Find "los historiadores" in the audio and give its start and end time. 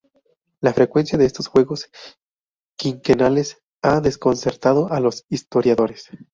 4.99-6.07